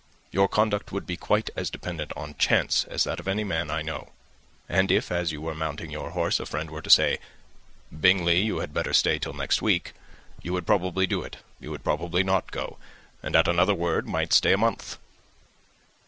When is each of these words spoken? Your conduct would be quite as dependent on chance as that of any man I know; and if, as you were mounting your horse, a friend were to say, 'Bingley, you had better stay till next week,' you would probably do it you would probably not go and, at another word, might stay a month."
Your 0.31 0.47
conduct 0.47 0.91
would 0.91 1.05
be 1.05 1.15
quite 1.15 1.51
as 1.55 1.69
dependent 1.69 2.11
on 2.17 2.33
chance 2.39 2.85
as 2.85 3.03
that 3.03 3.19
of 3.19 3.27
any 3.27 3.43
man 3.43 3.69
I 3.69 3.83
know; 3.83 4.13
and 4.67 4.91
if, 4.91 5.11
as 5.11 5.31
you 5.31 5.41
were 5.41 5.53
mounting 5.53 5.91
your 5.91 6.09
horse, 6.09 6.39
a 6.39 6.47
friend 6.47 6.71
were 6.71 6.81
to 6.81 6.89
say, 6.89 7.19
'Bingley, 7.91 8.41
you 8.41 8.61
had 8.61 8.73
better 8.73 8.93
stay 8.93 9.19
till 9.19 9.33
next 9.33 9.61
week,' 9.61 9.93
you 10.41 10.53
would 10.53 10.65
probably 10.65 11.05
do 11.05 11.21
it 11.21 11.37
you 11.59 11.69
would 11.69 11.83
probably 11.83 12.23
not 12.23 12.49
go 12.49 12.79
and, 13.21 13.35
at 13.35 13.47
another 13.47 13.75
word, 13.75 14.07
might 14.07 14.33
stay 14.33 14.53
a 14.53 14.57
month." 14.57 14.97